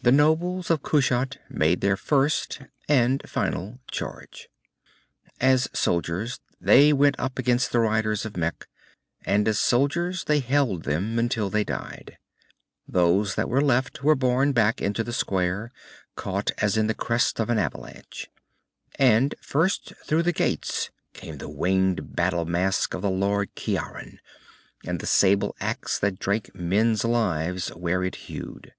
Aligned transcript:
The 0.00 0.12
nobles 0.12 0.70
of 0.70 0.82
Kushat 0.82 1.38
made 1.50 1.80
their 1.80 1.96
first, 1.96 2.60
and 2.88 3.22
final 3.28 3.80
charge. 3.90 4.48
As 5.40 5.68
soldiers 5.72 6.40
they 6.60 6.92
went 6.94 7.18
up 7.18 7.38
against 7.38 7.70
the 7.72 7.80
riders 7.80 8.26
of 8.26 8.36
Mekh, 8.36 8.66
and 9.24 9.48
as 9.48 9.58
soldiers 9.58 10.24
they 10.24 10.40
held 10.40 10.84
them 10.84 11.18
until 11.18 11.48
they 11.48 11.64
died. 11.64 12.18
Those 12.88 13.34
that 13.34 13.48
were 13.48 13.62
left 13.62 14.02
were 14.02 14.14
borne 14.14 14.52
back 14.52 14.80
into 14.82 15.04
the 15.04 15.12
square, 15.12 15.72
caught 16.16 16.50
as 16.58 16.76
in 16.76 16.86
the 16.86 16.94
crest 16.94 17.38
of 17.40 17.48
an 17.48 17.58
avalanche. 17.58 18.30
And 18.98 19.34
first 19.42 19.94
through 20.06 20.22
the 20.22 20.32
gates 20.32 20.90
came 21.14 21.38
the 21.38 21.50
winged 21.50 22.14
battle 22.14 22.44
mask 22.44 22.92
of 22.92 23.00
the 23.02 23.10
Lord 23.10 23.54
Ciaran, 23.56 24.20
and 24.86 25.00
the 25.00 25.06
sable 25.06 25.54
axe 25.60 25.98
that 25.98 26.18
drank 26.18 26.54
men's 26.54 27.04
lives 27.04 27.68
where 27.68 28.04
it 28.04 28.14
hewed. 28.16 28.72